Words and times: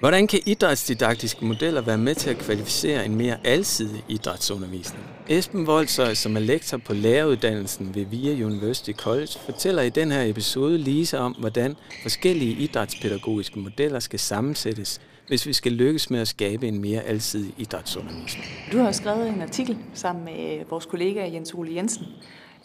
Hvordan 0.00 0.26
kan 0.26 0.40
idrætsdidaktiske 0.46 1.44
modeller 1.44 1.80
være 1.80 1.98
med 1.98 2.14
til 2.14 2.30
at 2.30 2.38
kvalificere 2.38 3.06
en 3.06 3.16
mere 3.16 3.36
alsidig 3.44 4.04
idrætsundervisning? 4.08 5.04
Esben 5.28 5.66
Voldsøj, 5.66 6.14
som 6.14 6.36
er 6.36 6.40
lektor 6.40 6.76
på 6.76 6.94
læreruddannelsen 6.94 7.94
ved 7.94 8.04
VIA 8.04 8.44
University 8.46 8.92
College, 8.92 9.38
fortæller 9.44 9.82
i 9.82 9.90
den 9.90 10.12
her 10.12 10.22
episode 10.22 10.78
Lise 10.78 11.18
om, 11.18 11.32
hvordan 11.32 11.76
forskellige 12.02 12.52
idrætspædagogiske 12.52 13.58
modeller 13.58 14.00
skal 14.00 14.18
sammensættes, 14.18 15.00
hvis 15.28 15.46
vi 15.46 15.52
skal 15.52 15.72
lykkes 15.72 16.10
med 16.10 16.20
at 16.20 16.28
skabe 16.28 16.68
en 16.68 16.80
mere 16.80 17.02
alsidig 17.02 17.54
idrætsundervisning. 17.58 18.46
Du 18.72 18.78
har 18.78 18.92
skrevet 18.92 19.28
en 19.28 19.42
artikel 19.42 19.78
sammen 19.94 20.24
med 20.24 20.60
øh, 20.60 20.70
vores 20.70 20.86
kollega 20.86 21.30
Jens 21.32 21.54
Ole 21.54 21.74
Jensen 21.74 22.06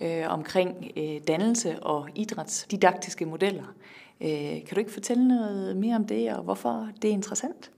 øh, 0.02 0.24
omkring 0.28 0.92
øh, 0.98 1.22
dannelse 1.28 1.80
og 1.80 2.10
idrætsdidaktiske 2.16 3.26
modeller. 3.26 3.76
Øh, 4.22 4.30
kan 4.30 4.68
du 4.76 4.80
ikke 4.80 4.92
fortælle 4.92 5.28
noget 5.28 5.78
mere 5.78 5.96
om 5.96 6.06
det, 6.06 6.34
og 6.34 6.44
hvorfor 6.44 6.90
det 7.02 7.08
er 7.08 7.14
interessant? 7.14 7.72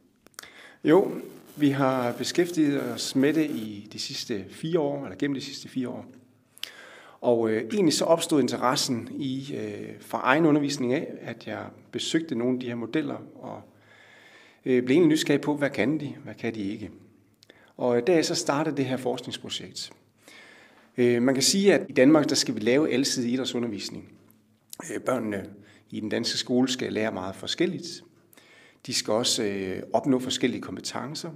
Jo, 0.84 1.12
vi 1.56 1.70
har 1.70 2.12
beskæftiget 2.12 2.84
os 2.94 3.16
med 3.16 3.34
det 3.34 3.46
i 3.46 3.90
de 3.94 4.00
sidste 4.00 4.46
fire 4.50 4.80
år, 4.80 5.04
eller 5.04 5.18
gennem 5.18 5.36
de 5.36 5.42
sidste 5.42 5.70
fire 5.70 5.90
år. 5.90 6.06
Og 7.22 7.50
øh, 7.50 7.64
egentlig 7.74 7.94
så 7.94 8.06
opstod 8.06 8.42
interessen 8.42 9.10
i 9.12 9.56
øh, 9.56 9.90
fra 10.00 10.20
egen 10.24 10.46
undervisning 10.46 10.94
af, 10.94 11.08
at 11.22 11.48
jeg 11.48 11.66
besøgte 11.92 12.36
nogle 12.36 12.54
af 12.54 12.60
de 12.60 12.68
her 12.68 12.76
modeller 12.76 13.18
og 13.36 13.62
øh, 14.66 14.84
blev 14.84 14.96
egentlig 14.96 15.10
nysgerrig 15.10 15.42
på, 15.42 15.56
hvad 15.56 15.70
kan 15.70 16.00
de, 16.00 16.16
hvad 16.24 16.34
kan 16.34 16.56
de 16.56 16.62
ikke. 16.72 16.92
Og 17.78 17.98
øh, 17.98 18.08
der 18.08 18.22
så 18.22 18.36
startede 18.36 18.78
det 18.78 18.86
her 18.86 18.98
forskningsprojekt. 18.98 19.92
Øh, 20.98 21.22
man 21.22 21.36
kan 21.36 21.44
sige, 21.44 21.74
at 21.74 21.86
i 21.90 21.94
Danmark 21.94 22.30
der 22.30 22.36
skal 22.36 22.56
vi 22.56 22.60
lave 22.60 22.92
alsidig 22.92 23.34
idrætsundervisning. 23.34 24.14
Øh, 24.94 25.02
børnene 25.02 25.50
i 25.90 26.00
den 26.00 26.10
danske 26.10 26.38
skole 26.38 26.70
skal 26.70 26.94
lære 26.94 27.12
meget 27.12 27.36
forskelligt. 27.36 28.04
De 28.86 28.94
skal 28.94 29.14
også 29.14 29.44
øh, 29.44 29.84
opnå 29.94 30.20
forskellige 30.20 30.62
kompetencer 30.62 31.32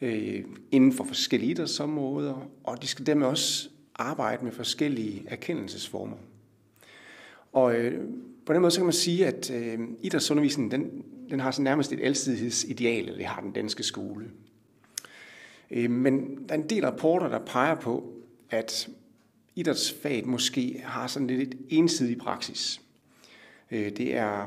øh, 0.00 0.44
inden 0.70 0.92
for 0.92 1.04
forskellige 1.04 1.50
idrætsområder, 1.50 2.48
og 2.64 2.82
de 2.82 2.86
skal 2.86 3.06
dermed 3.06 3.26
også 3.26 3.68
arbejde 3.94 4.44
med 4.44 4.52
forskellige 4.52 5.24
erkendelsesformer. 5.26 6.16
Og 7.52 7.74
øh, 7.76 8.00
på 8.46 8.52
den 8.52 8.60
måde 8.60 8.70
så 8.70 8.78
kan 8.78 8.86
man 8.86 8.92
sige, 8.92 9.26
at 9.26 9.50
idrætsundervisningen 10.02 10.70
den, 10.70 11.04
den 11.30 11.40
har 11.40 11.50
så 11.50 11.62
nærmest 11.62 11.92
et 11.92 12.00
alsidighedsideal, 12.02 13.04
eller 13.04 13.16
det 13.16 13.26
har 13.26 13.40
den 13.40 13.52
danske 13.52 13.82
skole. 13.82 14.30
Men 15.88 16.38
der 16.48 16.54
er 16.54 16.58
en 16.58 16.70
del 16.70 16.84
rapporter, 16.84 17.28
der 17.28 17.38
peger 17.38 17.74
på, 17.74 18.13
at 18.54 18.88
idrætsfaget 19.54 20.26
måske 20.26 20.82
har 20.84 21.06
sådan 21.06 21.26
lidt 21.26 21.54
et 21.54 21.58
ensidig 21.68 22.18
praksis. 22.18 22.80
Øh, 23.70 23.90
det 23.96 24.16
er 24.16 24.46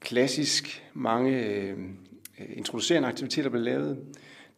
klassisk 0.00 0.84
mange 0.94 1.44
øh, 1.44 1.78
introducerende 2.56 3.08
aktiviteter 3.08 3.50
bliver 3.50 3.64
lavet. 3.64 3.98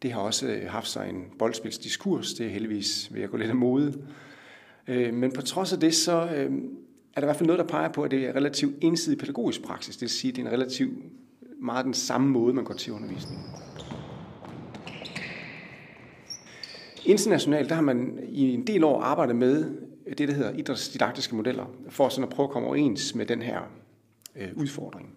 Det 0.01 0.11
har 0.11 0.19
også 0.21 0.47
øh, 0.47 0.69
haft 0.69 0.87
sig 0.87 1.09
en 1.09 1.25
boldspilsdiskurs. 1.39 2.33
Det 2.33 2.45
er 2.45 2.49
heldigvis 2.49 3.13
ved 3.13 3.21
at 3.21 3.29
gå 3.29 3.37
lidt 3.37 3.49
af 3.49 3.55
mode. 3.55 4.01
Men 4.87 5.31
på 5.31 5.41
trods 5.41 5.73
af 5.73 5.79
det, 5.79 5.95
så 5.95 6.11
er 6.11 6.47
der 7.15 7.21
i 7.21 7.25
hvert 7.25 7.35
fald 7.35 7.47
noget, 7.47 7.59
der 7.59 7.67
peger 7.67 7.89
på, 7.89 8.03
at 8.03 8.11
det 8.11 8.25
er 8.25 8.35
relativt 8.35 8.75
ensidig 8.81 9.19
pædagogisk 9.19 9.61
praksis. 9.61 9.95
Det 9.95 10.01
vil 10.01 10.09
sige, 10.09 10.29
at 10.29 10.35
det 10.35 10.41
er 10.41 10.47
en 10.47 10.53
relativt 10.53 10.93
meget 11.59 11.85
den 11.85 11.93
samme 11.93 12.29
måde, 12.29 12.53
man 12.53 12.63
går 12.63 12.73
til 12.73 12.93
undervisningen. 12.93 13.45
Internationalt, 17.05 17.69
der 17.69 17.75
har 17.75 17.81
man 17.81 18.19
i 18.29 18.53
en 18.53 18.67
del 18.67 18.83
år 18.83 19.01
arbejdet 19.01 19.35
med 19.35 19.65
det, 20.17 20.27
der 20.27 20.33
hedder 20.33 20.51
idrætsdidaktiske 20.51 21.35
modeller, 21.35 21.65
for 21.89 22.09
sådan 22.09 22.23
at 22.23 22.29
prøve 22.29 22.47
at 22.47 22.51
komme 22.51 22.67
overens 22.67 23.15
med 23.15 23.25
den 23.25 23.41
her 23.41 23.59
øh, 24.35 24.47
udfordring. 24.55 25.09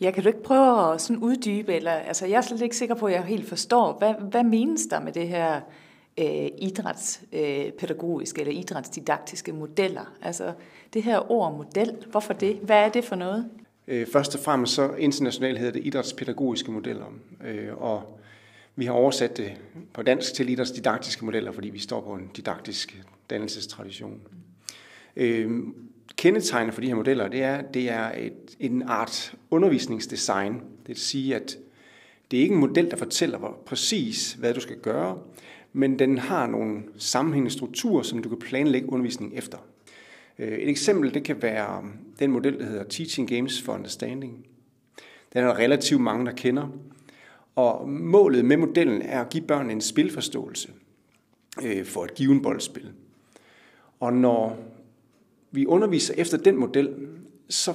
Ja, 0.00 0.10
kan 0.10 0.22
du 0.22 0.28
ikke 0.28 0.42
prøve 0.42 0.94
at 0.94 1.00
sådan 1.00 1.22
uddybe, 1.22 1.74
eller, 1.74 1.90
altså 1.90 2.26
jeg 2.26 2.36
er 2.36 2.40
slet 2.40 2.60
ikke 2.60 2.76
sikker 2.76 2.94
på, 2.94 3.06
at 3.06 3.12
jeg 3.12 3.24
helt 3.24 3.48
forstår, 3.48 3.96
hvad, 3.98 4.14
hvad 4.30 4.44
menes 4.44 4.86
der 4.86 5.00
med 5.00 5.12
det 5.12 5.28
her 5.28 5.60
øh, 6.18 6.48
idrætspædagogiske 6.58 8.40
øh, 8.40 8.48
eller 8.48 8.60
idrætsdidaktiske 8.60 9.52
modeller? 9.52 10.12
Altså 10.22 10.52
det 10.94 11.02
her 11.02 11.32
ord 11.32 11.56
model, 11.56 11.96
hvorfor 12.10 12.32
det? 12.32 12.56
Hvad 12.62 12.76
er 12.76 12.88
det 12.88 13.04
for 13.04 13.16
noget? 13.16 13.48
Øh, 13.88 14.06
først 14.06 14.34
og 14.34 14.40
fremmest 14.40 14.74
så 14.74 14.92
internationalt 14.92 15.58
hedder 15.58 15.72
det 15.72 15.86
idrætspædagogiske 15.86 16.70
modeller, 16.70 17.06
øh, 17.44 17.82
og 17.82 18.17
vi 18.78 18.84
har 18.84 18.92
oversat 18.92 19.36
det 19.36 19.52
på 19.92 20.02
dansk 20.02 20.34
til 20.34 20.48
idrætsdidaktiske 20.48 21.24
modeller, 21.24 21.52
fordi 21.52 21.68
vi 21.68 21.78
står 21.78 22.00
på 22.00 22.14
en 22.14 22.30
didaktisk 22.36 23.04
dannelsestradition. 23.30 24.20
Øh, 25.16 25.50
kendetegnet 26.16 26.74
for 26.74 26.80
de 26.80 26.86
her 26.86 26.94
modeller, 26.94 27.28
det 27.28 27.42
er, 27.42 27.62
det 27.62 27.90
er 27.90 28.12
et, 28.16 28.56
en 28.60 28.82
art 28.82 29.34
undervisningsdesign. 29.50 30.54
Det 30.54 30.88
vil 30.88 30.96
sige, 30.96 31.36
at 31.36 31.58
det 32.30 32.36
er 32.36 32.42
ikke 32.42 32.54
en 32.54 32.60
model, 32.60 32.90
der 32.90 32.96
fortæller 32.96 33.38
hvor 33.38 33.62
præcis, 33.66 34.32
hvad 34.32 34.54
du 34.54 34.60
skal 34.60 34.76
gøre, 34.76 35.18
men 35.72 35.98
den 35.98 36.18
har 36.18 36.46
nogle 36.46 36.82
sammenhængende 36.96 37.52
strukturer, 37.52 38.02
som 38.02 38.22
du 38.22 38.28
kan 38.28 38.38
planlægge 38.38 38.92
undervisningen 38.92 39.38
efter. 39.38 39.58
Øh, 40.38 40.58
et 40.58 40.68
eksempel, 40.68 41.14
det 41.14 41.24
kan 41.24 41.42
være 41.42 41.78
um, 41.78 41.92
den 42.18 42.30
model, 42.30 42.58
der 42.58 42.64
hedder 42.64 42.84
Teaching 42.84 43.28
Games 43.28 43.62
for 43.62 43.72
Understanding. 43.72 44.46
Den 45.32 45.44
er 45.44 45.46
der 45.46 45.58
relativt 45.58 46.00
mange, 46.00 46.26
der 46.26 46.32
kender. 46.32 46.68
Og 47.58 47.88
målet 47.88 48.44
med 48.44 48.56
modellen 48.56 49.02
er 49.02 49.20
at 49.20 49.28
give 49.28 49.46
børn 49.46 49.70
en 49.70 49.80
spilforståelse 49.80 50.68
øh, 51.62 51.84
for 51.84 52.04
et 52.04 52.14
given 52.14 52.42
boldspil. 52.42 52.92
Og 54.00 54.12
når 54.12 54.58
vi 55.50 55.66
underviser 55.66 56.14
efter 56.16 56.38
den 56.38 56.56
model, 56.56 56.94
så, 57.48 57.74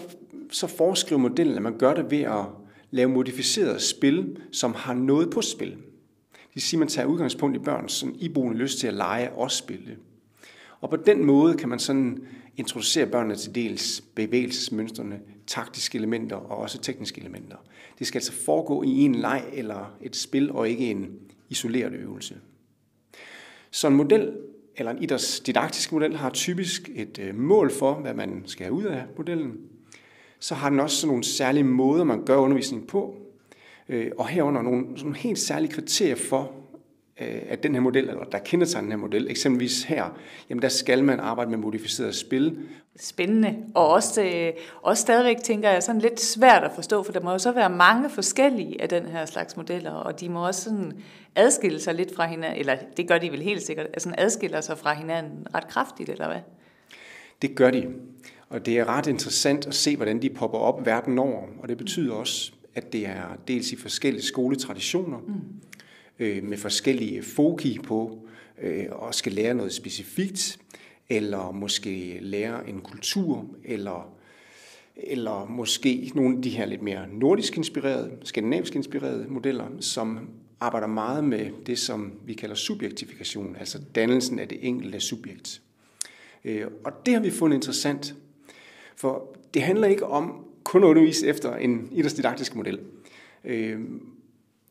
så 0.51 0.67
foreskriver 0.67 1.21
modellen, 1.21 1.55
at 1.55 1.61
man 1.61 1.77
gør 1.77 1.93
det 1.93 2.11
ved 2.11 2.21
at 2.21 2.45
lave 2.91 3.09
modificerede 3.09 3.79
spil, 3.79 4.39
som 4.51 4.73
har 4.73 4.93
noget 4.93 5.29
på 5.29 5.41
spil. 5.41 5.71
Det 5.71 6.49
vil 6.53 6.61
sige, 6.61 6.77
at 6.77 6.79
man 6.79 6.87
tager 6.87 7.07
udgangspunkt 7.07 7.55
i 7.55 7.59
børns 7.59 7.91
sådan 7.91 8.15
iboende 8.15 8.57
lyst 8.57 8.79
til 8.79 8.87
at 8.87 8.93
lege 8.93 9.31
og 9.31 9.51
spille. 9.51 9.97
Og 10.83 10.89
på 10.89 10.95
den 10.95 11.25
måde 11.25 11.57
kan 11.57 11.69
man 11.69 11.79
sådan 11.79 12.25
introducere 12.57 13.05
børnene 13.05 13.35
til 13.35 13.55
dels 13.55 14.01
bevægelsesmønstrene, 14.15 15.19
taktiske 15.47 15.97
elementer 15.97 16.35
og 16.35 16.57
også 16.57 16.81
tekniske 16.81 17.21
elementer. 17.21 17.57
Det 17.99 18.07
skal 18.07 18.17
altså 18.17 18.31
foregå 18.45 18.83
i 18.83 18.89
en 18.89 19.15
leg 19.15 19.43
eller 19.53 19.97
et 20.01 20.15
spil 20.15 20.51
og 20.51 20.69
ikke 20.69 20.91
en 20.91 21.09
isoleret 21.49 21.93
øvelse. 21.93 22.35
Så 23.71 23.87
en 23.87 23.95
model 23.95 24.33
eller 24.75 24.91
en 24.91 25.03
idrætsdidaktisk 25.03 25.91
model 25.91 26.15
har 26.15 26.29
typisk 26.29 26.89
et 26.95 27.19
øh, 27.19 27.35
mål 27.35 27.71
for, 27.71 27.93
hvad 27.93 28.13
man 28.13 28.43
skal 28.45 28.65
have 28.65 28.73
ud 28.73 28.83
af 28.83 29.03
modellen. 29.17 29.57
Så 30.39 30.55
har 30.55 30.69
den 30.69 30.79
også 30.79 30.97
sådan 30.97 31.07
nogle 31.07 31.23
særlige 31.23 31.63
måder, 31.63 32.03
man 32.03 32.25
gør 32.25 32.37
undervisning 32.37 32.87
på, 32.87 33.15
øh, 33.89 34.11
og 34.17 34.27
herunder 34.27 34.61
nogle, 34.61 34.85
sådan 34.97 35.15
helt 35.15 35.39
særlige 35.39 35.71
kriterier 35.71 36.15
for, 36.15 36.62
at 37.17 37.63
den 37.63 37.73
her 37.73 37.81
model, 37.81 38.09
eller 38.09 38.23
der 38.23 38.37
kender 38.37 38.65
sig 38.65 38.81
den 38.81 38.91
her 38.91 38.97
model, 38.97 39.31
eksempelvis 39.31 39.83
her, 39.83 40.17
jamen 40.49 40.61
der 40.61 40.69
skal 40.69 41.03
man 41.03 41.19
arbejde 41.19 41.49
med 41.49 41.57
modificeret 41.57 42.15
spil. 42.15 42.57
Spændende, 42.99 43.55
og 43.75 43.89
også, 43.89 44.51
også 44.81 45.01
stadigvæk 45.01 45.37
tænker 45.43 45.69
jeg 45.69 45.83
sådan 45.83 46.01
lidt 46.01 46.21
svært 46.21 46.63
at 46.63 46.71
forstå, 46.75 47.03
for 47.03 47.11
der 47.11 47.21
må 47.21 47.31
jo 47.31 47.37
så 47.37 47.51
være 47.51 47.69
mange 47.69 48.09
forskellige 48.09 48.81
af 48.81 48.89
den 48.89 49.05
her 49.05 49.25
slags 49.25 49.57
modeller, 49.57 49.91
og 49.91 50.19
de 50.19 50.29
må 50.29 50.47
også 50.47 50.61
sådan 50.61 50.91
adskille 51.35 51.79
sig 51.79 51.95
lidt 51.95 52.15
fra 52.15 52.27
hinanden, 52.27 52.59
eller 52.59 52.77
det 52.97 53.07
gør 53.07 53.17
de 53.17 53.31
vel 53.31 53.41
helt 53.41 53.61
sikkert, 53.61 53.85
altså 53.85 54.13
adskiller 54.17 54.61
sig 54.61 54.77
fra 54.77 54.93
hinanden 54.93 55.47
ret 55.55 55.67
kraftigt, 55.67 56.09
eller 56.09 56.27
hvad? 56.27 56.41
Det 57.41 57.55
gør 57.55 57.71
de, 57.71 57.87
og 58.49 58.65
det 58.65 58.79
er 58.79 58.85
ret 58.85 59.07
interessant 59.07 59.67
at 59.67 59.75
se, 59.75 59.95
hvordan 59.95 60.21
de 60.21 60.29
popper 60.29 60.57
op 60.57 60.85
verden 60.85 61.19
over, 61.19 61.41
og 61.59 61.69
det 61.69 61.77
betyder 61.77 62.13
også, 62.13 62.51
at 62.75 62.93
det 62.93 63.07
er 63.07 63.37
dels 63.47 63.71
i 63.71 63.75
forskellige 63.75 64.23
skoletraditioner, 64.23 65.17
mm 65.17 65.33
øh, 66.19 66.43
med 66.43 66.57
forskellige 66.57 67.23
foki 67.23 67.79
på, 67.83 68.27
øh, 68.61 68.85
og 68.91 69.15
skal 69.15 69.31
lære 69.31 69.53
noget 69.53 69.73
specifikt, 69.73 70.59
eller 71.09 71.51
måske 71.51 72.17
lære 72.21 72.69
en 72.69 72.81
kultur, 72.81 73.45
eller, 73.63 74.15
eller 74.95 75.45
måske 75.45 76.11
nogle 76.15 76.37
af 76.37 76.41
de 76.41 76.49
her 76.49 76.65
lidt 76.65 76.81
mere 76.81 77.07
nordisk 77.11 77.57
inspirerede, 77.57 78.11
skandinavisk 78.23 78.75
inspirerede 78.75 79.25
modeller, 79.29 79.67
som 79.79 80.29
arbejder 80.59 80.87
meget 80.87 81.23
med 81.23 81.51
det, 81.65 81.79
som 81.79 82.13
vi 82.25 82.33
kalder 82.33 82.55
subjektifikation, 82.55 83.55
altså 83.59 83.79
dannelsen 83.95 84.39
af 84.39 84.47
det 84.47 84.57
enkelte 84.61 84.99
subjekt. 84.99 85.61
Øh, 86.45 86.67
og 86.83 87.05
det 87.05 87.13
har 87.13 87.21
vi 87.21 87.31
fundet 87.31 87.55
interessant, 87.55 88.15
for 88.95 89.35
det 89.53 89.61
handler 89.61 89.87
ikke 89.87 90.05
om 90.05 90.45
kun 90.63 90.83
at 90.83 90.87
undervise 90.87 91.27
efter 91.27 91.55
en 91.55 91.89
idrætsdidaktisk 91.91 92.55
model. 92.55 92.79
Øh, 93.43 93.79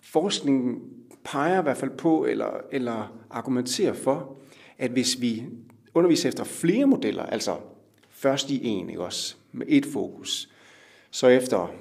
forskningen 0.02 0.80
peger 1.24 1.58
i 1.58 1.62
hvert 1.62 1.76
fald 1.76 1.90
på, 1.90 2.24
eller, 2.24 2.50
eller 2.72 3.18
argumenterer 3.30 3.92
for, 3.92 4.36
at 4.78 4.90
hvis 4.90 5.20
vi 5.20 5.44
underviser 5.94 6.28
efter 6.28 6.44
flere 6.44 6.86
modeller, 6.86 7.22
altså 7.22 7.56
først 8.10 8.50
i 8.50 8.64
en, 8.64 8.88
ikke 8.88 9.02
også, 9.02 9.36
med 9.52 9.66
et 9.68 9.86
fokus, 9.86 10.48
så 11.10 11.26
efter 11.26 11.74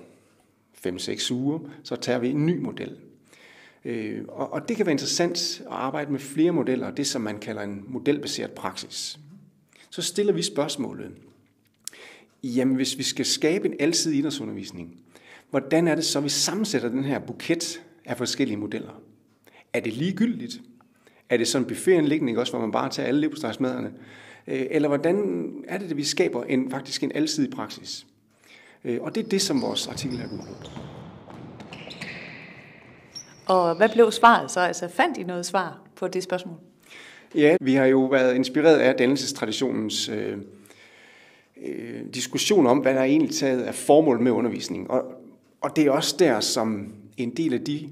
5-6 0.88 1.34
uger, 1.34 1.60
så 1.84 1.96
tager 1.96 2.20
vi 2.20 2.30
en 2.30 2.46
ny 2.46 2.60
model. 2.60 2.98
Øh, 3.86 4.22
og, 4.28 4.54
og 4.54 4.70
det 4.70 4.78
kan 4.78 4.86
være 4.86 4.94
interessant 4.94 5.62
at 5.62 5.68
arbejde 5.70 6.12
med 6.12 6.20
flere 6.20 6.52
modeller, 6.52 6.92
det 6.92 7.08
som 7.08 7.22
man 7.22 7.40
kalder 7.40 7.62
en 7.62 7.86
modelbaseret 7.88 8.52
praksis. 8.52 9.20
Så 9.90 10.02
stiller 10.02 10.34
vi 10.34 10.42
spørgsmålet, 10.42 11.12
jamen 12.44 12.76
hvis 12.76 12.98
vi 12.98 13.04
skal 13.04 13.26
skabe 13.26 13.68
en 13.68 13.76
alsidig 13.80 14.20
idrætsundervisning, 14.20 14.98
hvordan 15.50 15.88
er 15.88 15.96
det 15.96 16.06
så, 16.06 16.20
vi 16.20 16.30
sammensætter 16.30 16.90
den 16.90 17.04
her 17.04 17.20
buket 17.20 17.82
af 18.06 18.18
forskellige 18.18 18.58
modeller? 18.58 19.02
Er 19.74 19.80
det 19.80 19.94
ligegyldigt? 19.94 20.62
Er 21.30 21.38
det 21.38 21.48
sådan 21.48 21.64
en 21.64 21.68
buffetanlægning 21.68 22.40
også, 22.40 22.52
hvor 22.54 22.62
man 22.62 22.72
bare 22.72 22.90
tager 22.90 23.08
alle 23.08 23.22
leverpostejsmaderne? 23.22 23.92
Øh, 24.48 24.66
eller 24.72 24.88
hvordan 24.88 25.46
er 25.68 25.78
det, 25.78 25.92
at 25.92 25.98
vi 25.98 26.04
skaber 26.04 26.44
en, 26.44 26.72
faktisk 26.72 27.04
en 27.04 27.12
alsidig 27.16 27.52
praksis? 27.52 28.06
Øh, 28.84 29.02
og 29.02 29.16
det 29.16 29.26
er 29.26 29.30
det, 29.30 29.42
som 29.42 29.62
vores 29.62 29.88
artikel 29.88 30.18
her 30.18 30.28
går 30.28 30.38
på. 30.38 30.72
Og 33.46 33.76
hvad 33.76 33.90
blev 33.90 34.12
svaret 34.12 34.52
så? 34.52 34.60
Altså 34.60 34.88
fandt 34.88 35.18
I 35.18 35.24
noget 35.24 35.46
svar 35.46 35.82
på 35.96 36.08
det 36.08 36.24
spørgsmål? 36.24 36.56
Ja, 37.36 37.56
vi 37.62 37.74
har 37.74 37.86
jo 37.86 38.06
været 38.06 38.36
inspireret 38.36 38.78
af 38.78 38.96
dannelsestraditionens 38.96 40.10
øh, 40.10 40.38
øh, 41.66 42.02
diskussion 42.14 42.68
om, 42.68 42.78
hvad 42.78 42.94
der 42.94 43.00
er 43.00 43.06
egentlig 43.06 43.36
taget 43.36 43.62
af 43.62 43.76
formål 43.76 44.20
med 44.20 44.32
undervisning. 44.32 44.92
Og, 44.92 45.04
og 45.62 45.76
det 45.76 45.86
er 45.86 45.92
også 45.92 46.16
der, 46.20 46.40
som 46.40 46.94
en 47.18 47.30
del 47.30 47.54
af 47.54 47.62
de, 47.62 47.90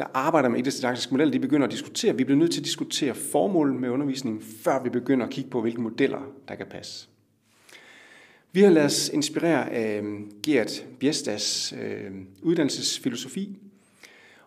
der 0.00 0.06
arbejder 0.14 0.48
med 0.48 0.62
didaktiske 0.62 1.14
modeller, 1.14 1.32
de 1.32 1.38
begynder 1.38 1.66
at 1.66 1.72
diskutere. 1.72 2.16
Vi 2.16 2.24
bliver 2.24 2.38
nødt 2.38 2.52
til 2.52 2.60
at 2.60 2.64
diskutere 2.64 3.14
formålet 3.14 3.76
med 3.76 3.88
undervisningen, 3.88 4.42
før 4.42 4.82
vi 4.82 4.90
begynder 4.90 5.26
at 5.26 5.32
kigge 5.32 5.50
på, 5.50 5.60
hvilke 5.60 5.80
modeller, 5.80 6.20
der 6.48 6.54
kan 6.54 6.66
passe. 6.66 7.08
Vi 8.52 8.60
har 8.60 8.70
lavet 8.70 8.86
os 8.86 9.08
inspirere 9.08 9.70
af 9.70 9.98
øhm, 9.98 10.32
Gert 10.42 10.86
Biestas 10.98 11.74
øh, 11.82 12.10
uddannelsesfilosofi, 12.42 13.58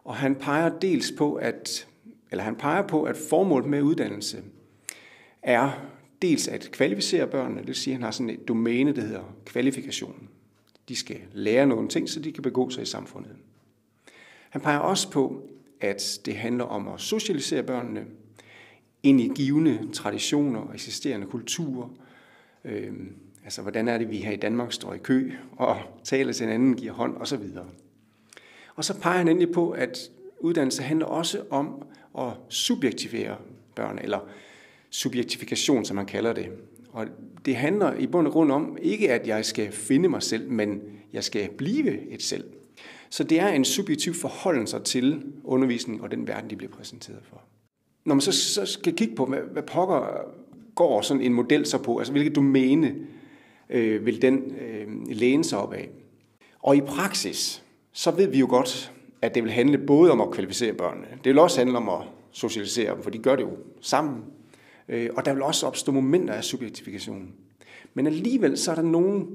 og 0.03 0.15
han 0.15 0.35
peger 0.35 0.79
dels 0.79 1.13
på, 1.17 1.33
at, 1.33 1.87
eller 2.31 2.43
han 2.43 2.55
peger 2.55 2.87
på, 2.87 3.03
at 3.03 3.17
formålet 3.29 3.69
med 3.69 3.81
uddannelse 3.81 4.37
er 5.41 5.71
dels 6.21 6.47
at 6.47 6.69
kvalificere 6.71 7.27
børnene, 7.27 7.59
det 7.59 7.67
vil 7.67 7.75
sige, 7.75 7.93
at 7.93 7.95
han 7.95 8.03
har 8.03 8.11
sådan 8.11 8.29
et 8.29 8.47
domæne, 8.47 8.95
der 8.95 9.01
hedder 9.01 9.35
kvalifikation. 9.45 10.29
De 10.89 10.95
skal 10.95 11.17
lære 11.33 11.67
nogle 11.67 11.89
ting, 11.89 12.09
så 12.09 12.19
de 12.19 12.31
kan 12.31 12.43
begå 12.43 12.69
sig 12.69 12.83
i 12.83 12.85
samfundet. 12.85 13.31
Han 14.53 14.61
peger 14.61 14.79
også 14.79 15.11
på, 15.11 15.49
at 15.81 16.19
det 16.25 16.35
handler 16.35 16.63
om 16.63 16.87
at 16.87 17.01
socialisere 17.01 17.63
børnene 17.63 18.05
ind 19.03 19.21
i 19.21 19.31
givende 19.35 19.89
traditioner 19.93 20.59
og 20.59 20.73
eksisterende 20.73 21.27
kulturer. 21.27 21.89
Øhm, 22.65 23.15
altså, 23.43 23.61
hvordan 23.61 23.87
er 23.87 23.97
det, 23.97 24.09
vi 24.09 24.17
her 24.17 24.31
i 24.31 24.35
Danmark 24.35 24.73
står 24.73 24.93
i 24.93 24.97
kø 24.97 25.31
og 25.51 25.77
taler 26.03 26.33
til 26.33 26.45
hinanden, 26.45 26.75
giver 26.75 26.93
hånd 26.93 27.17
osv. 27.17 27.41
Og 28.75 28.83
så 28.83 28.99
peger 28.99 29.17
han 29.17 29.27
endelig 29.27 29.51
på, 29.53 29.69
at 29.69 30.11
uddannelse 30.39 30.83
handler 30.83 31.05
også 31.05 31.43
om 31.49 31.85
at 32.19 32.33
subjektivere 32.49 33.37
børn, 33.75 33.99
eller 34.01 34.19
subjektifikation, 34.89 35.85
som 35.85 35.95
man 35.95 36.05
kalder 36.05 36.33
det. 36.33 36.49
Og 36.91 37.07
det 37.45 37.55
handler 37.55 37.93
i 37.93 38.07
bund 38.07 38.27
og 38.27 38.33
grund 38.33 38.51
om 38.51 38.77
ikke, 38.81 39.11
at 39.11 39.27
jeg 39.27 39.45
skal 39.45 39.71
finde 39.71 40.09
mig 40.09 40.23
selv, 40.23 40.49
men 40.49 40.81
jeg 41.13 41.23
skal 41.23 41.49
blive 41.49 42.07
et 42.09 42.23
selv. 42.23 42.43
Så 43.13 43.23
det 43.23 43.39
er 43.39 43.47
en 43.47 43.65
subjektiv 43.65 44.13
forholden 44.13 44.67
sig 44.67 44.83
til 44.83 45.23
undervisning 45.43 46.01
og 46.01 46.11
den 46.11 46.27
verden, 46.27 46.49
de 46.49 46.55
bliver 46.55 46.71
præsenteret 46.71 47.19
for. 47.23 47.41
Når 48.05 48.15
man 48.15 48.21
så, 48.21 48.31
så 48.31 48.65
skal 48.65 48.95
kigge 48.95 49.15
på, 49.15 49.25
hvad, 49.25 49.39
hvad 49.51 49.63
pokker 49.63 50.21
går 50.75 51.01
sådan 51.01 51.21
en 51.21 51.33
model 51.33 51.65
så 51.65 51.77
på, 51.77 51.97
altså 51.97 52.11
hvilket 52.13 52.35
domæne 52.35 52.95
øh, 53.69 54.05
vil 54.05 54.21
den 54.21 54.55
øh, 54.61 54.87
læne 55.09 55.43
sig 55.43 55.59
op 55.59 55.73
af. 55.73 55.89
Og 56.59 56.75
i 56.75 56.81
praksis, 56.81 57.63
så 57.91 58.11
ved 58.11 58.27
vi 58.27 58.39
jo 58.39 58.47
godt, 58.49 58.91
at 59.21 59.35
det 59.35 59.43
vil 59.43 59.51
handle 59.51 59.77
både 59.77 60.11
om 60.11 60.21
at 60.21 60.31
kvalificere 60.31 60.73
børnene. 60.73 61.07
Det 61.23 61.25
vil 61.25 61.39
også 61.39 61.59
handle 61.59 61.77
om 61.77 61.89
at 61.89 62.01
socialisere 62.31 62.95
dem, 62.95 63.03
for 63.03 63.09
de 63.09 63.17
gør 63.17 63.35
det 63.35 63.43
jo 63.43 63.57
sammen. 63.81 64.23
Øh, 64.89 65.09
og 65.15 65.25
der 65.25 65.33
vil 65.33 65.43
også 65.43 65.67
opstå 65.67 65.91
momenter 65.91 66.33
af 66.33 66.43
subjektifikation. 66.43 67.33
Men 67.93 68.07
alligevel 68.07 68.57
så 68.57 68.71
er 68.71 68.75
der 68.75 68.81
nogle 68.81 69.27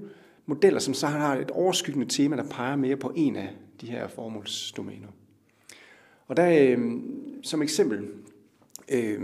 modeller, 0.47 0.81
som 0.81 0.95
så 0.95 1.07
har 1.07 1.37
et 1.37 1.51
overskyggende 1.51 2.07
tema, 2.07 2.37
der 2.37 2.49
peger 2.51 2.77
mere 2.77 2.97
på 2.97 3.13
en 3.17 3.37
af 3.37 3.49
de 3.81 3.87
her 3.87 4.09
formålsdomæner. 4.09 5.09
Og 6.27 6.37
der 6.37 6.77
øh, 6.77 6.79
som 7.43 7.63
eksempel 7.63 8.09
øh, 8.89 9.21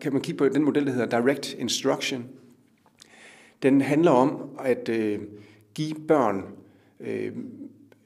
kan 0.00 0.12
man 0.12 0.22
kigge 0.22 0.38
på 0.38 0.48
den 0.48 0.64
model, 0.64 0.86
der 0.86 0.92
hedder 0.92 1.20
Direct 1.20 1.54
Instruction. 1.58 2.24
Den 3.62 3.80
handler 3.80 4.10
om 4.10 4.50
at 4.64 4.88
øh, 4.88 5.20
give 5.74 5.94
børn 6.08 6.42
øh, 7.00 7.32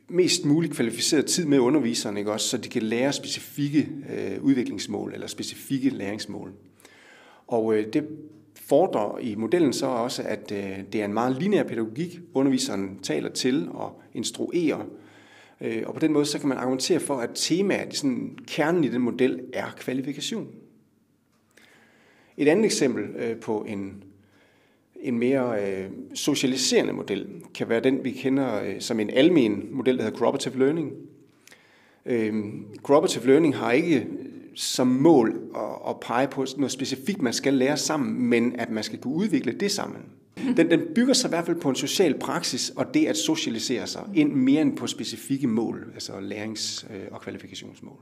mest 0.09 0.45
muligt 0.45 0.75
kvalificeret 0.75 1.27
tid 1.27 1.45
med 1.45 1.59
underviseren, 1.59 2.17
ikke 2.17 2.33
også, 2.33 2.49
så 2.49 2.57
de 2.57 2.69
kan 2.69 2.83
lære 2.83 3.13
specifikke 3.13 3.89
øh, 4.11 4.43
udviklingsmål 4.43 5.15
eller 5.15 5.27
specifikke 5.27 5.91
læringsmål. 5.91 6.53
Og 7.47 7.75
øh, 7.75 7.93
det 7.93 8.09
fordrer 8.55 9.19
i 9.19 9.35
modellen 9.35 9.73
så 9.73 9.87
også, 9.87 10.23
at 10.23 10.53
øh, 10.53 10.79
det 10.93 11.01
er 11.01 11.05
en 11.05 11.15
meget 11.15 11.43
lineær 11.43 11.63
pædagogik, 11.63 12.21
underviseren 12.35 12.99
taler 13.03 13.29
til 13.29 13.69
og 13.69 14.03
instruerer. 14.15 14.87
Øh, 15.61 15.83
og 15.87 15.95
på 15.95 16.01
den 16.01 16.13
måde 16.13 16.27
så 16.27 16.39
kan 16.39 16.49
man 16.49 16.59
argumentere 16.59 17.01
for, 17.01 17.17
at 17.17 17.31
temaet, 17.35 17.97
sådan, 17.97 18.39
kernen 18.47 18.85
i 18.85 18.89
den 18.89 19.01
model, 19.01 19.41
er 19.53 19.71
kvalifikation. 19.77 20.49
Et 22.37 22.49
andet 22.49 22.65
eksempel 22.65 23.05
øh, 23.17 23.37
på 23.37 23.65
en, 23.69 24.05
en 25.01 25.19
mere 25.19 25.67
øh, 25.67 25.91
socialiserende 26.15 26.93
model 26.93 27.29
kan 27.55 27.69
være 27.69 27.81
den, 27.81 28.05
vi 28.05 28.11
kender 28.11 28.63
øh, 28.63 28.81
som 28.81 29.01
en 29.01 29.11
almen 29.11 29.69
model, 29.71 29.97
der 29.97 30.03
hedder 30.03 30.19
cooperative 30.19 30.59
learning. 30.59 30.93
Øh, 32.07 32.35
cooperative 32.83 33.27
learning 33.27 33.57
har 33.57 33.73
ikke 33.73 33.97
øh, 33.97 34.07
som 34.55 34.87
mål 34.87 35.41
at, 35.57 35.91
at 35.91 36.01
pege 36.01 36.29
på 36.29 36.47
noget 36.57 36.73
specifikt, 36.73 37.23
man 37.23 37.33
skal 37.33 37.55
lære 37.55 37.77
sammen, 37.77 38.23
men 38.27 38.61
at 38.61 38.71
man 38.71 38.85
skal 38.85 38.99
kunne 38.99 39.15
udvikle 39.15 39.53
det 39.53 39.71
sammen. 39.71 40.03
Den, 40.57 40.71
den 40.71 40.81
bygger 40.95 41.15
sig 41.15 41.29
i 41.29 41.31
hvert 41.31 41.47
fald 41.47 41.61
på 41.61 41.69
en 41.69 41.75
social 41.75 42.19
praksis, 42.19 42.71
og 42.77 42.95
det 42.95 43.07
at 43.07 43.17
socialisere 43.17 43.87
sig, 43.87 44.03
ind 44.15 44.33
mere 44.33 44.63
end 44.63 44.77
på 44.77 44.87
specifikke 44.87 45.47
mål, 45.47 45.91
altså 45.95 46.13
lærings- 46.13 46.87
og 47.11 47.21
kvalifikationsmål. 47.21 47.99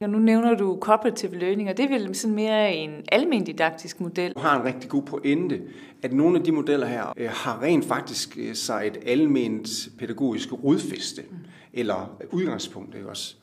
Ja, 0.00 0.06
nu 0.06 0.18
nævner 0.18 0.54
du 0.54 0.78
cooperative 0.80 1.38
learning, 1.38 1.68
og 1.68 1.76
det 1.76 1.84
er 1.84 1.88
vel 1.88 2.14
sådan 2.14 2.34
mere 2.34 2.74
en 2.74 2.90
almen 3.12 3.44
didaktisk 3.44 4.00
model. 4.00 4.32
Du 4.32 4.40
har 4.40 4.60
en 4.60 4.66
rigtig 4.66 4.90
god 4.90 5.02
pointe, 5.02 5.62
at 6.02 6.12
nogle 6.12 6.38
af 6.38 6.44
de 6.44 6.52
modeller 6.52 6.86
her 6.86 7.12
øh, 7.16 7.28
har 7.30 7.62
rent 7.62 7.84
faktisk 7.84 8.38
øh, 8.38 8.54
sig 8.54 8.86
et 8.86 8.98
alment 9.06 9.88
pædagogisk 9.98 10.64
rodfæste, 10.64 11.22
mm. 11.30 11.36
eller 11.72 12.22
udgangspunkt, 12.30 12.94
ikke 12.94 13.08
også? 13.08 13.36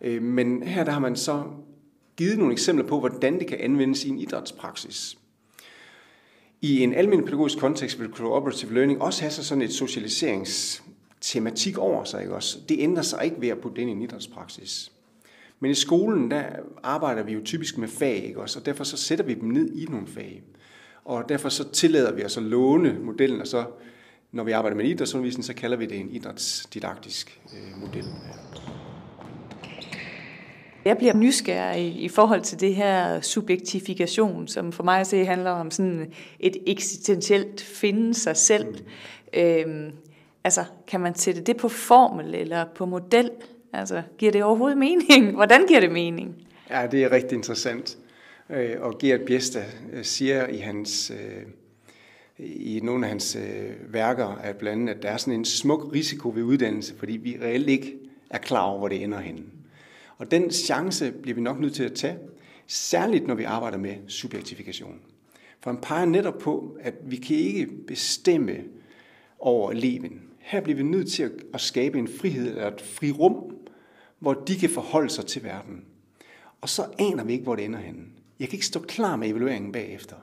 Øh, 0.00 0.22
men 0.22 0.62
her 0.62 0.84
der 0.84 0.92
har 0.92 1.00
man 1.00 1.16
så 1.16 1.42
givet 2.16 2.38
nogle 2.38 2.52
eksempler 2.52 2.86
på, 2.86 3.00
hvordan 3.00 3.38
det 3.38 3.46
kan 3.46 3.58
anvendes 3.60 4.04
i 4.04 4.08
en 4.08 4.18
idrætspraksis. 4.18 5.18
I 6.64 6.82
en 6.82 6.94
almindelig 6.94 7.24
pædagogisk 7.24 7.58
kontekst 7.58 8.00
vil 8.00 8.08
cooperative 8.08 8.74
learning 8.74 9.02
også 9.02 9.20
have 9.20 9.30
sådan 9.30 9.62
et 9.62 9.72
socialiseringstematik 9.72 11.78
over 11.78 12.04
sig. 12.04 12.22
Ikke 12.22 12.34
også? 12.34 12.58
Det 12.68 12.76
ændrer 12.80 13.02
sig 13.02 13.24
ikke 13.24 13.40
ved 13.40 13.48
at 13.48 13.58
putte 13.58 13.76
det 13.76 13.82
ind 13.82 13.90
i 13.90 13.92
en 13.92 14.02
idrætspraksis. 14.02 14.92
Men 15.60 15.70
i 15.70 15.74
skolen, 15.74 16.30
der 16.30 16.44
arbejder 16.82 17.22
vi 17.22 17.32
jo 17.32 17.40
typisk 17.44 17.78
med 17.78 17.88
fag, 17.88 18.24
ikke 18.24 18.40
også? 18.40 18.58
og 18.58 18.66
derfor 18.66 18.84
så 18.84 18.96
sætter 18.96 19.24
vi 19.24 19.34
dem 19.34 19.48
ned 19.48 19.74
i 19.74 19.84
nogle 19.84 20.06
fag. 20.06 20.42
Og 21.04 21.28
derfor 21.28 21.48
så 21.48 21.72
tillader 21.72 22.12
vi 22.12 22.24
os 22.24 22.36
at 22.36 22.42
låne 22.42 22.98
modellen, 22.98 23.40
og 23.40 23.46
så 23.46 23.64
når 24.32 24.44
vi 24.44 24.52
arbejder 24.52 24.76
med 24.76 24.84
idrætsundervisning, 24.84 25.44
så 25.44 25.54
kalder 25.54 25.76
vi 25.76 25.86
det 25.86 26.00
en 26.00 26.10
idrætsdidaktisk 26.10 27.40
øh, 27.54 27.80
model. 27.80 28.04
Jeg 30.84 30.98
bliver 30.98 31.14
nysgerrig 31.14 32.02
i 32.02 32.08
forhold 32.08 32.42
til 32.42 32.60
det 32.60 32.74
her 32.74 33.20
subjektifikation, 33.20 34.48
som 34.48 34.72
for 34.72 34.82
mig 34.82 35.00
at 35.00 35.06
se 35.06 35.24
handler 35.24 35.50
om 35.50 35.70
sådan 35.70 36.12
et 36.40 36.56
eksistentielt 36.66 37.60
finde 37.60 38.14
sig 38.14 38.36
selv. 38.36 38.66
Mm. 38.68 39.40
Øhm, 39.40 39.92
altså, 40.44 40.64
kan 40.86 41.00
man 41.00 41.14
sætte 41.14 41.40
det 41.40 41.56
på 41.56 41.68
formel 41.68 42.34
eller 42.34 42.64
på 42.74 42.86
model? 42.86 43.30
Altså, 43.72 44.02
giver 44.18 44.32
det 44.32 44.44
overhovedet 44.44 44.78
mening? 44.78 45.30
Hvordan 45.36 45.66
giver 45.66 45.80
det 45.80 45.92
mening? 45.92 46.34
Ja, 46.70 46.86
det 46.86 47.04
er 47.04 47.12
rigtig 47.12 47.36
interessant. 47.36 47.98
Øh, 48.50 48.76
og 48.80 48.98
Gert 48.98 49.20
Bjesta 49.20 49.64
øh, 49.92 50.04
siger 50.04 50.46
i 50.46 50.56
hans 50.56 51.10
øh, 51.10 51.42
i 52.38 52.80
nogle 52.82 53.06
af 53.06 53.08
hans 53.08 53.38
værker, 53.88 54.26
at 54.26 54.56
blandt 54.56 54.82
andet, 54.82 54.94
at 54.94 55.02
der 55.02 55.08
er 55.08 55.16
sådan 55.16 55.34
en 55.34 55.44
smuk 55.44 55.92
risiko 55.92 56.32
ved 56.34 56.42
uddannelse, 56.42 56.94
fordi 56.98 57.12
vi 57.12 57.38
reelt 57.42 57.68
ikke 57.68 57.94
er 58.30 58.38
klar 58.38 58.62
over, 58.62 58.78
hvor 58.78 58.88
det 58.88 59.04
ender 59.04 59.20
henne. 59.20 59.42
Og 60.22 60.30
den 60.30 60.50
chance 60.50 61.12
bliver 61.12 61.34
vi 61.34 61.40
nok 61.40 61.60
nødt 61.60 61.74
til 61.74 61.82
at 61.82 61.92
tage, 61.92 62.18
særligt 62.66 63.26
når 63.26 63.34
vi 63.34 63.44
arbejder 63.44 63.78
med 63.78 63.96
subjektifikation. 64.08 65.00
For 65.60 65.70
han 65.70 65.80
peger 65.80 66.04
netop 66.04 66.38
på, 66.38 66.76
at 66.80 66.94
vi 67.04 67.16
kan 67.16 67.36
ikke 67.36 67.68
bestemme 67.86 68.56
over 69.38 69.70
eleven. 69.70 70.22
Her 70.38 70.60
bliver 70.60 70.76
vi 70.76 70.82
nødt 70.82 71.10
til 71.10 71.30
at 71.54 71.60
skabe 71.60 71.98
en 71.98 72.08
frihed 72.08 72.48
eller 72.48 72.70
et 72.70 72.80
frirum, 72.80 73.56
hvor 74.18 74.34
de 74.34 74.56
kan 74.56 74.70
forholde 74.70 75.10
sig 75.10 75.26
til 75.26 75.42
verden. 75.42 75.84
Og 76.60 76.68
så 76.68 76.86
aner 76.98 77.24
vi 77.24 77.32
ikke, 77.32 77.44
hvor 77.44 77.56
det 77.56 77.64
ender 77.64 77.80
henne. 77.80 78.04
Jeg 78.40 78.48
kan 78.48 78.56
ikke 78.56 78.66
stå 78.66 78.80
klar 78.80 79.16
med 79.16 79.28
evalueringen 79.28 79.72
bagefter. 79.72 80.16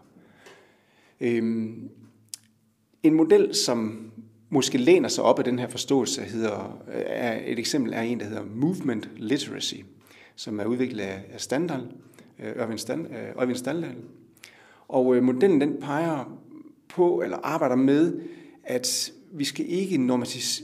Øhm, 1.20 1.90
en 3.04 3.14
model, 3.14 3.56
som 3.56 4.12
måske 4.50 4.78
læner 4.78 5.10
sig 5.10 5.24
op 5.24 5.40
af 5.40 5.46
den 5.46 5.60
her 5.60 5.68
forståelse, 5.68 6.22
hedder, 6.22 6.82
er, 6.88 7.40
et 7.46 7.60
eksempel 7.60 7.94
er 7.94 8.02
en, 8.02 8.20
der 8.20 8.26
hedder 8.26 8.44
Movement 8.56 9.10
Literacy, 9.18 9.76
som 10.36 10.60
er 10.60 10.66
udviklet 10.66 11.04
af, 11.04 11.24
Standard, 11.38 11.82
Øjvind 13.36 13.58
Standard. 13.58 13.96
Og 14.88 15.16
øh, 15.16 15.24
modellen 15.24 15.62
den 15.62 15.78
peger 15.82 16.40
på, 16.90 17.22
eller 17.22 17.38
arbejder 17.38 17.76
med, 17.76 18.22
at 18.64 19.12
vi 19.32 19.44
skal 19.44 19.66
ikke 19.70 19.98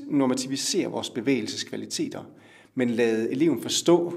normativisere 0.08 0.88
vores 0.88 1.10
bevægelseskvaliteter, 1.10 2.24
men 2.76 2.90
lade 2.90 3.32
eleven 3.32 3.62
forstå, 3.62 4.14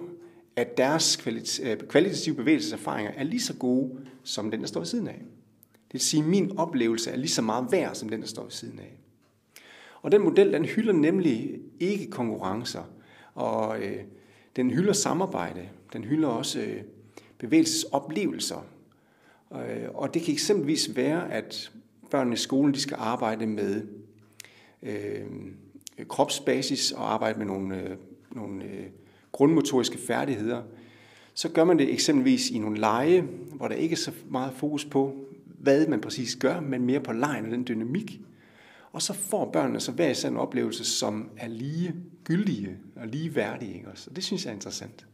at 0.57 0.77
deres 0.77 1.27
øh, 1.63 1.77
kvalitative 1.89 2.35
bevægelseserfaringer 2.35 3.13
er 3.17 3.25
lige 3.25 3.41
så 3.41 3.55
gode 3.55 3.91
som 4.25 4.51
den, 4.51 4.61
der 4.61 4.67
står 4.67 4.81
ved 4.81 4.87
siden 4.87 5.09
af. 5.09 5.19
Det 5.73 5.93
vil 5.93 6.01
sige, 6.01 6.23
at 6.23 6.29
min 6.29 6.59
oplevelse 6.59 7.11
er 7.11 7.17
lige 7.17 7.29
så 7.29 7.43
meget 7.43 7.67
værd 7.73 7.95
som 7.95 8.09
den, 8.09 8.21
der 8.21 8.27
står 8.27 8.43
ved 8.43 8.51
siden 8.51 8.79
af. 8.79 8.99
Og 10.09 10.13
den 10.13 10.23
model, 10.23 10.53
den 10.53 10.65
hylder 10.65 10.93
nemlig 10.93 11.59
ikke 11.81 12.11
konkurrencer, 12.11 12.83
og 13.35 13.83
øh, 13.83 13.97
den 14.57 14.71
hylder 14.71 14.93
samarbejde. 14.93 15.69
Den 15.93 16.05
hylder 16.05 16.29
også 16.29 16.61
øh, 16.61 16.83
bevægelsesoplevelser. 17.39 18.67
Øh, 19.53 19.89
og 19.95 20.15
det 20.15 20.23
kan 20.23 20.33
eksempelvis 20.35 20.97
være, 20.97 21.33
at 21.33 21.73
børnene 22.11 22.35
i 22.35 22.37
skolen 22.37 22.75
de 22.75 22.81
skal 22.81 22.97
arbejde 23.01 23.47
med 23.47 23.83
øh, 24.83 25.27
kropsbasis 26.09 26.93
og 26.93 27.13
arbejde 27.13 27.39
med 27.39 27.47
nogle, 27.47 27.83
øh, 27.83 27.97
nogle 28.33 28.65
øh, 28.65 28.87
grundmotoriske 29.33 29.99
færdigheder. 29.99 30.63
Så 31.35 31.49
gør 31.49 31.65
man 31.65 31.79
det 31.79 31.93
eksempelvis 31.93 32.51
i 32.51 32.59
nogle 32.59 32.79
lege, 32.79 33.23
hvor 33.53 33.69
der 33.69 33.75
ikke 33.75 33.93
er 33.93 33.97
så 33.97 34.13
meget 34.31 34.53
fokus 34.53 34.85
på, 34.85 35.15
hvad 35.45 35.87
man 35.87 36.01
præcis 36.01 36.37
gør, 36.37 36.61
men 36.61 36.85
mere 36.85 37.01
på 37.01 37.13
lejen 37.13 37.45
og 37.45 37.51
den 37.51 37.67
dynamik. 37.69 38.21
Og 38.93 39.03
så 39.03 39.13
får 39.13 39.51
børnene 39.53 39.81
så 39.81 39.93
hver 39.93 40.11
især 40.11 40.29
en 40.29 40.37
oplevelse, 40.37 40.85
som 40.85 41.31
er 41.37 41.49
lige 41.49 41.95
gyldige 42.25 42.77
og 42.97 43.07
lige 43.07 43.35
værdige. 43.35 43.75
Ikke? 43.75 43.89
Og 43.89 44.17
det 44.17 44.25
synes 44.25 44.45
jeg 44.45 44.51
er 44.51 44.55
interessant. 44.55 45.07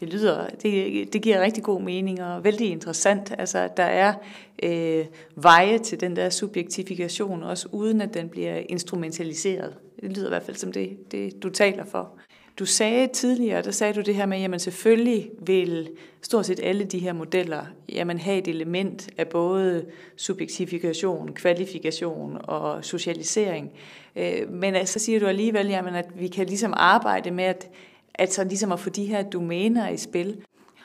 Det 0.00 0.12
lyder, 0.12 0.48
det, 0.48 1.12
det 1.12 1.22
giver 1.22 1.40
rigtig 1.40 1.62
god 1.62 1.82
mening 1.82 2.22
og 2.22 2.44
vældig 2.44 2.70
interessant. 2.70 3.34
Altså, 3.38 3.68
der 3.76 3.82
er 3.82 4.14
øh, 4.62 5.06
veje 5.36 5.78
til 5.78 6.00
den 6.00 6.16
der 6.16 6.30
subjektifikation, 6.30 7.42
også 7.42 7.68
uden 7.72 8.00
at 8.00 8.14
den 8.14 8.28
bliver 8.28 8.62
instrumentaliseret. 8.68 9.74
Det 10.00 10.16
lyder 10.16 10.26
i 10.26 10.28
hvert 10.28 10.42
fald 10.42 10.56
som 10.56 10.72
det, 10.72 11.12
det 11.12 11.42
du 11.42 11.48
taler 11.48 11.84
for. 11.84 12.18
Du 12.58 12.66
sagde 12.66 13.06
tidligere, 13.06 13.62
der 13.62 13.70
sagde 13.70 13.94
du 13.94 14.00
det 14.00 14.14
her 14.14 14.26
med, 14.26 14.54
at 14.54 14.60
selvfølgelig 14.60 15.30
vil 15.38 15.90
stort 16.22 16.46
set 16.46 16.60
alle 16.62 16.84
de 16.84 16.98
her 16.98 17.12
modeller 17.12 17.66
jamen, 17.88 18.18
have 18.18 18.38
et 18.38 18.48
element 18.48 19.08
af 19.18 19.28
både 19.28 19.86
subjektifikation, 20.16 21.32
kvalifikation 21.34 22.38
og 22.44 22.84
socialisering. 22.84 23.70
Øh, 24.16 24.50
men 24.50 24.86
så 24.86 24.98
siger 24.98 25.20
du 25.20 25.26
alligevel, 25.26 25.66
jamen, 25.66 25.94
at 25.94 26.06
vi 26.14 26.28
kan 26.28 26.46
ligesom 26.46 26.74
arbejde 26.76 27.30
med 27.30 27.44
at, 27.44 27.70
at, 28.14 28.32
så 28.32 28.44
ligesom 28.44 28.72
at 28.72 28.80
få 28.80 28.90
de 28.90 29.04
her 29.04 29.22
domæner 29.22 29.88
i 29.88 29.96
spil. 29.96 30.36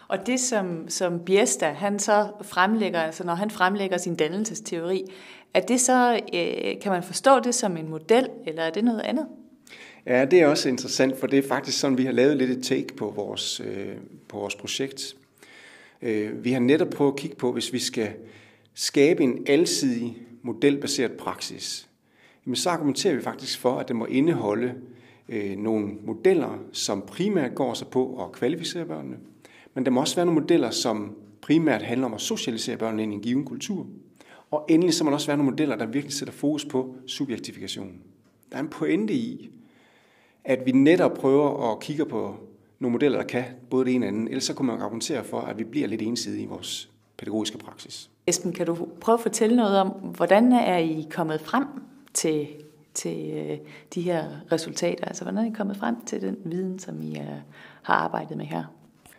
Og 0.07 0.27
det, 0.27 0.39
som, 0.39 0.89
som 0.89 1.19
Biesta, 1.19 1.65
han 1.65 2.00
så 2.00 2.27
fremlægger, 2.41 3.00
altså 3.01 3.24
når 3.24 3.36
han 3.36 3.51
fremlægger 3.51 3.97
sin 3.97 4.15
dannelsesteori, 4.15 5.03
er 5.53 5.59
det 5.59 5.81
så, 5.81 6.19
øh, 6.33 6.81
kan 6.81 6.91
man 6.91 7.03
forstå 7.03 7.39
det 7.39 7.55
som 7.55 7.77
en 7.77 7.89
model, 7.89 8.29
eller 8.45 8.63
er 8.63 8.69
det 8.69 8.83
noget 8.83 9.01
andet? 9.01 9.27
Ja, 10.07 10.25
det 10.25 10.41
er 10.41 10.47
også 10.47 10.69
interessant, 10.69 11.19
for 11.19 11.27
det 11.27 11.39
er 11.39 11.47
faktisk 11.47 11.79
sådan, 11.79 11.97
vi 11.97 12.05
har 12.05 12.11
lavet 12.11 12.37
lidt 12.37 12.49
et 12.49 12.63
take 12.63 12.95
på 12.95 13.13
vores, 13.15 13.59
øh, 13.59 13.95
på 14.27 14.37
vores 14.37 14.55
projekt. 14.55 15.15
Øh, 16.01 16.43
vi 16.43 16.51
har 16.51 16.59
netop 16.59 16.89
prøvet 16.89 17.11
at 17.11 17.17
kigge 17.19 17.35
på, 17.35 17.51
hvis 17.51 17.73
vi 17.73 17.79
skal 17.79 18.09
skabe 18.73 19.23
en 19.23 19.43
alsidig 19.47 20.17
modelbaseret 20.41 21.11
praksis, 21.11 21.89
jamen 22.45 22.55
så 22.55 22.69
argumenterer 22.69 23.15
vi 23.15 23.21
faktisk 23.21 23.59
for, 23.59 23.79
at 23.79 23.87
det 23.87 23.95
må 23.95 24.05
indeholde 24.05 24.73
øh, 25.29 25.57
nogle 25.57 25.87
modeller, 26.03 26.59
som 26.71 27.01
primært 27.01 27.55
går 27.55 27.73
sig 27.73 27.87
på 27.87 28.23
at 28.23 28.31
kvalificere 28.31 28.85
børnene, 28.85 29.17
men 29.73 29.85
der 29.85 29.91
må 29.91 30.01
også 30.01 30.15
være 30.15 30.25
nogle 30.25 30.41
modeller, 30.41 30.69
som 30.69 31.15
primært 31.41 31.81
handler 31.81 32.07
om 32.07 32.13
at 32.13 32.21
socialisere 32.21 32.77
børnene 32.77 33.03
ind 33.03 33.11
i 33.13 33.15
en 33.15 33.21
given 33.21 33.45
kultur. 33.45 33.87
Og 34.51 34.65
endelig 34.69 34.93
så 34.93 35.03
må 35.03 35.09
der 35.09 35.15
også 35.15 35.27
være 35.27 35.37
nogle 35.37 35.51
modeller, 35.51 35.75
der 35.75 35.85
virkelig 35.85 36.13
sætter 36.13 36.33
fokus 36.33 36.65
på 36.65 36.95
subjektifikation. 37.05 37.91
Der 38.51 38.57
er 38.57 38.61
en 38.61 38.69
pointe 38.69 39.13
i, 39.13 39.51
at 40.47 40.65
vi 40.65 40.71
netop 40.71 41.13
prøver 41.13 41.71
at 41.71 41.79
kigge 41.79 42.05
på 42.05 42.35
nogle 42.79 42.91
modeller, 42.91 43.17
der 43.17 43.27
kan 43.27 43.43
både 43.69 43.85
det 43.85 43.95
ene 43.95 44.05
og 44.05 44.07
andet. 44.07 44.27
Ellers 44.29 44.43
så 44.43 44.53
kunne 44.53 44.67
man 44.67 44.81
argumentere 44.81 45.23
for, 45.23 45.39
at 45.39 45.57
vi 45.57 45.63
bliver 45.63 45.87
lidt 45.87 46.01
ensidige 46.01 46.43
i 46.43 46.45
vores 46.45 46.89
pædagogiske 47.17 47.57
praksis. 47.57 48.09
Esben, 48.27 48.53
kan 48.53 48.65
du 48.65 48.87
prøve 49.01 49.13
at 49.13 49.21
fortælle 49.21 49.55
noget 49.55 49.79
om, 49.79 49.87
hvordan 49.87 50.51
er 50.51 50.77
I 50.77 51.07
kommet 51.11 51.41
frem 51.41 51.65
til, 52.13 52.47
til 52.93 53.31
øh, 53.33 53.57
de 53.95 54.01
her 54.01 54.25
resultater? 54.51 55.05
Altså, 55.05 55.23
hvordan 55.23 55.45
er 55.45 55.49
I 55.49 55.53
kommet 55.57 55.77
frem 55.77 56.05
til 56.05 56.21
den 56.21 56.37
viden, 56.45 56.79
som 56.79 57.01
I 57.01 57.19
øh, 57.19 57.25
har 57.81 57.93
arbejdet 57.93 58.37
med 58.37 58.45
her? 58.45 58.63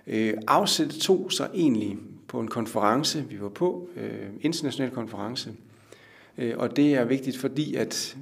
Øh, 0.06 0.35
afsæt 0.47 0.88
to 0.88 1.30
så 1.30 1.49
egentlig 1.54 1.97
på 2.28 2.40
en 2.40 2.49
konference, 2.49 3.25
vi 3.28 3.40
var 3.40 3.49
på, 3.49 3.88
øh, 3.97 4.28
international 4.40 4.90
konference. 4.90 5.50
Øh, 6.38 6.54
og 6.58 6.76
det 6.76 6.94
er 6.94 7.04
vigtigt, 7.04 7.38
fordi 7.38 7.75
at 7.75 8.16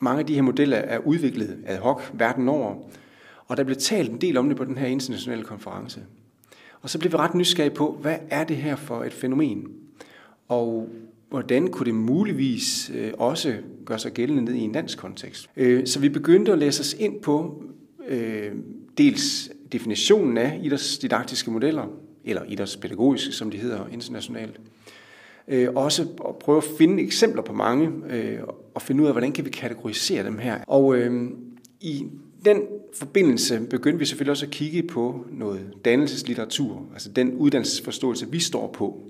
mange 0.00 0.20
af 0.20 0.26
de 0.26 0.34
her 0.34 0.42
modeller 0.42 0.76
er 0.76 0.98
udviklet 0.98 1.58
ad 1.66 1.78
hoc 1.78 2.02
verden 2.12 2.48
over, 2.48 2.74
og 3.46 3.56
der 3.56 3.64
blev 3.64 3.76
talt 3.76 4.10
en 4.10 4.20
del 4.20 4.36
om 4.36 4.48
det 4.48 4.56
på 4.56 4.64
den 4.64 4.78
her 4.78 4.86
internationale 4.86 5.42
konference. 5.42 6.00
Og 6.82 6.90
så 6.90 6.98
blev 6.98 7.12
vi 7.12 7.16
ret 7.16 7.34
nysgerrige 7.34 7.74
på, 7.74 7.98
hvad 8.00 8.16
er 8.30 8.44
det 8.44 8.56
her 8.56 8.76
for 8.76 9.04
et 9.04 9.12
fænomen? 9.12 9.68
Og 10.48 10.88
hvordan 11.30 11.68
kunne 11.68 11.86
det 11.86 11.94
muligvis 11.94 12.90
øh, 12.94 13.12
også 13.18 13.56
gøre 13.86 13.98
sig 13.98 14.12
gældende 14.12 14.44
ned 14.44 14.54
i 14.54 14.60
en 14.60 14.72
dansk 14.72 14.98
kontekst? 14.98 15.50
Øh, 15.56 15.86
så 15.86 16.00
vi 16.00 16.08
begyndte 16.08 16.52
at 16.52 16.58
læse 16.58 16.80
os 16.80 16.96
ind 16.98 17.20
på 17.20 17.62
øh, 18.08 18.52
dels 18.98 19.50
definitionen 19.72 20.38
af 20.38 20.60
idrætsdidaktiske 20.62 21.50
modeller, 21.50 21.86
eller 22.24 22.42
idrætspædagogiske, 22.48 23.32
som 23.32 23.50
de 23.50 23.58
hedder 23.58 23.86
internationalt, 23.92 24.60
også 25.74 26.02
at 26.28 26.36
prøve 26.36 26.58
at 26.58 26.64
finde 26.78 27.02
eksempler 27.02 27.42
på 27.42 27.52
mange, 27.52 27.90
at 28.78 28.82
finde 28.82 29.02
ud 29.02 29.06
af, 29.06 29.14
hvordan 29.14 29.32
kan 29.32 29.44
vi 29.44 29.50
kategorisere 29.50 30.24
dem 30.24 30.38
her. 30.38 30.58
Og 30.66 30.96
øh, 30.96 31.30
i 31.80 32.06
den 32.44 32.62
forbindelse 32.98 33.60
begyndte 33.70 33.98
vi 33.98 34.04
selvfølgelig 34.04 34.30
også 34.30 34.46
at 34.46 34.52
kigge 34.52 34.82
på 34.82 35.24
noget 35.32 35.72
dannelseslitteratur, 35.84 36.86
altså 36.92 37.08
den 37.08 37.34
uddannelsesforståelse, 37.34 38.30
vi 38.30 38.38
står 38.38 38.66
på. 38.72 39.02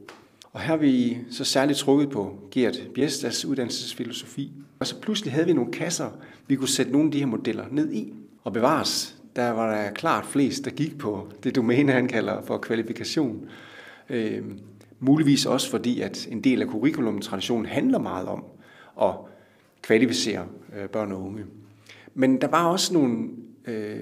Og 0.52 0.60
her 0.60 0.66
har 0.66 0.76
vi 0.76 1.18
så 1.30 1.44
særligt 1.44 1.78
trukket 1.78 2.10
på 2.10 2.38
Gert 2.50 2.88
Biestas 2.94 3.44
uddannelsesfilosofi. 3.44 4.52
Og 4.80 4.86
så 4.86 5.00
pludselig 5.00 5.32
havde 5.32 5.46
vi 5.46 5.52
nogle 5.52 5.72
kasser, 5.72 6.10
vi 6.46 6.56
kunne 6.56 6.68
sætte 6.68 6.92
nogle 6.92 7.06
af 7.06 7.12
de 7.12 7.18
her 7.18 7.26
modeller 7.26 7.64
ned 7.70 7.92
i. 7.92 8.12
Og 8.44 8.52
bevares, 8.52 9.16
der 9.36 9.50
var 9.50 9.74
der 9.74 9.90
klart 9.90 10.26
flest, 10.26 10.64
der 10.64 10.70
gik 10.70 10.98
på 10.98 11.28
det 11.44 11.56
domæne, 11.56 11.92
han 11.92 12.08
kalder 12.08 12.42
for 12.42 12.58
kvalifikation. 12.58 13.48
Øh, 14.10 14.42
Muligvis 15.00 15.46
også 15.46 15.70
fordi, 15.70 16.00
at 16.00 16.28
en 16.30 16.40
del 16.40 16.62
af 16.62 16.68
curriculum-traditionen 16.68 17.66
handler 17.66 17.98
meget 17.98 18.28
om 18.28 18.44
at 19.02 19.14
kvalificere 19.88 20.46
øh, 20.76 20.88
børn 20.88 21.12
og 21.12 21.22
unge. 21.22 21.44
Men 22.14 22.40
der 22.40 22.48
var 22.48 22.66
også 22.66 22.94
nogle 22.94 23.28
øh, 23.64 24.00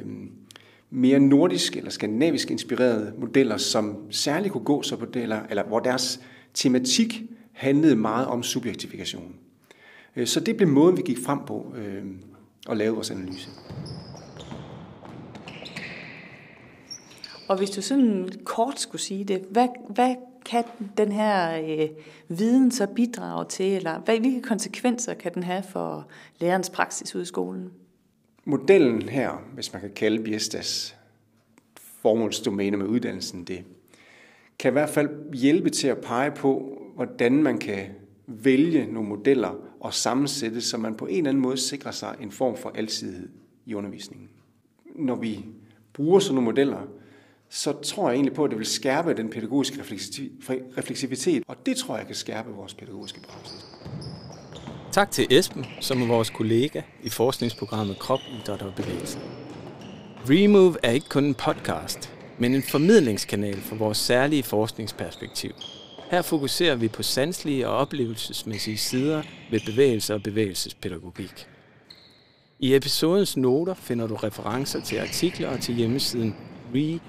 mere 0.90 1.21
nordisk 1.21 1.76
eller 1.76 1.90
skandinavisk 1.90 2.50
inspirerede 2.50 3.12
modeller, 3.19 3.57
som 3.57 3.97
særligt 4.11 4.52
kunne 4.52 4.64
gå 4.64 4.83
så 4.83 4.97
på 4.97 5.05
modeller, 5.05 5.40
eller 5.50 5.64
hvor 5.64 5.81
deres 5.81 6.21
tematik 6.55 7.23
handlede 7.52 7.97
meget 7.97 8.26
om 8.26 8.43
subjektifikation. 8.43 9.35
Øh, 10.16 10.26
så 10.26 10.40
det 10.40 10.57
blev 10.57 10.69
måden, 10.69 10.97
vi 10.97 11.02
gik 11.02 11.19
frem 11.26 11.38
på 11.47 11.75
øh, 11.76 12.05
og 12.66 12.76
lavede 12.76 12.95
vores 12.95 13.11
analyse. 13.11 13.49
Og 17.49 17.59
hvis 17.59 17.71
du 17.71 17.83
sådan 17.83 18.28
kort 18.45 18.81
skulle 18.81 19.02
sige 19.02 19.25
det, 19.25 19.45
hvad, 19.50 19.69
hvad 19.90 20.14
kan 20.50 20.65
den 20.99 21.12
her 21.12 21.61
øh, 21.61 21.88
viden 22.29 22.71
så 22.71 22.87
bidrage 22.87 23.45
til, 23.49 23.76
eller 23.76 23.99
hvad, 23.99 24.19
hvilke 24.19 24.43
konsekvenser 24.43 25.15
kan 25.15 25.35
den 25.35 25.43
have 25.43 25.62
for 25.62 26.09
lærernes 26.41 26.71
praksis 26.71 27.15
ude 27.15 27.23
i 27.23 27.26
skolen? 27.26 27.71
Modellen 28.45 29.09
her, 29.09 29.45
hvis 29.55 29.73
man 29.73 29.83
kan 29.83 29.93
kalde 29.93 30.23
Biestas 30.23 30.97
formålsdomæne 31.79 32.76
med 32.76 32.87
uddannelsen 32.87 33.45
det, 33.45 33.65
kan 34.59 34.71
i 34.71 34.73
hvert 34.73 34.88
fald 34.91 35.35
hjælpe 35.35 35.71
til 35.71 35.88
at 35.88 35.99
pege 35.99 36.31
på, 36.31 36.79
hvordan 36.95 37.43
man 37.43 37.59
kan 37.59 37.87
vælge 38.26 38.87
nogle 38.93 39.09
modeller 39.09 39.55
og 39.81 39.95
sammensætte, 39.95 40.61
så 40.61 40.79
man 40.79 40.95
på 40.95 41.07
en 41.07 41.17
eller 41.17 41.31
anden 41.31 41.43
måde 41.43 41.57
sikrer 41.57 41.91
sig 41.91 42.17
en 42.21 42.31
form 42.31 42.57
for 42.57 42.73
alsidighed 42.75 43.29
i 43.67 43.75
undervisningen. 43.75 44.29
Når 44.95 45.15
vi 45.15 45.45
bruger 45.93 46.19
sådan 46.19 46.35
nogle 46.35 46.45
modeller, 46.45 46.88
så 47.50 47.73
tror 47.73 48.09
jeg 48.09 48.15
egentlig 48.15 48.35
på, 48.35 48.45
at 48.45 48.50
det 48.50 48.59
vil 48.59 48.67
skærpe 48.67 49.15
den 49.15 49.31
pædagogiske 49.31 49.83
refleksivitet, 50.79 51.43
og 51.49 51.57
det 51.67 51.76
tror 51.76 51.97
jeg 51.97 52.07
kan 52.07 52.15
skærpe 52.15 52.50
vores 52.50 52.75
pædagogiske 52.75 53.21
praksis. 53.21 53.67
Tak 54.93 55.11
til 55.11 55.26
Esben, 55.31 55.67
som 55.81 56.03
er 56.03 56.07
vores 56.07 56.31
kollega 56.31 56.83
i 57.03 57.11
forskningsprogrammet 57.11 57.99
Krop, 57.99 58.21
Idræt 58.41 58.62
og 58.62 58.75
Bevægelse. 58.75 59.19
Remove 60.31 60.76
er 60.83 60.91
ikke 60.91 61.09
kun 61.09 61.25
en 61.25 61.35
podcast, 61.35 62.12
men 62.38 62.55
en 62.55 62.62
formidlingskanal 62.62 63.61
for 63.61 63.76
vores 63.76 63.99
særlige 63.99 64.43
forskningsperspektiv. 64.43 65.50
Her 66.11 66.23
fokuserer 66.23 66.75
vi 66.75 66.88
på 66.88 67.03
sanselige 67.03 67.69
og 67.69 67.76
oplevelsesmæssige 67.76 68.79
sider 68.79 69.23
ved 69.50 69.61
bevægelse 69.67 70.15
og 70.15 70.23
bevægelsespædagogik. 70.23 71.47
I 72.59 72.75
episodens 72.75 73.37
noter 73.37 73.75
finder 73.75 74.07
du 74.07 74.15
referencer 74.15 74.81
til 74.81 74.99
artikler 74.99 75.49
og 75.49 75.61
til 75.61 75.75
hjemmesiden 75.75 76.37
re-move.dk 76.73 77.03